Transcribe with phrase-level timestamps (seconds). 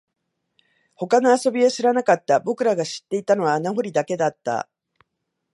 [0.95, 4.67] 他の遊びは知らなかった、僕らが知っていたのは穴掘りだけだった